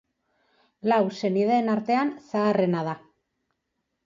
[0.91, 2.97] Lau senideen artean zaharrena da.